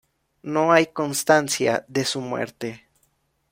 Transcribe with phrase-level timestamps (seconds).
[0.41, 2.87] No hay constancia de su muerte.